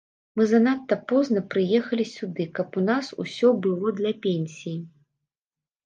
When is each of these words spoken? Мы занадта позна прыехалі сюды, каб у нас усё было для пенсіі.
Мы 0.39 0.45
занадта 0.51 0.97
позна 1.11 1.43
прыехалі 1.51 2.09
сюды, 2.15 2.49
каб 2.57 2.81
у 2.83 2.85
нас 2.89 3.13
усё 3.27 3.47
было 3.67 3.97
для 4.03 4.19
пенсіі. 4.29 4.77